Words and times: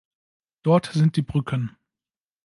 Dort 0.63 0.87
sind 0.93 1.15
die 1.15 1.21
Brücken. 1.21 1.77